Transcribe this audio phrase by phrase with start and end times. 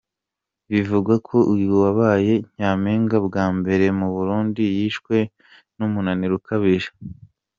[0.71, 5.15] Bivugwa ko uyu wabaye Nyampinga bwa mbere mu Burundi yishwe
[5.77, 6.89] n’umunaniro ukaije.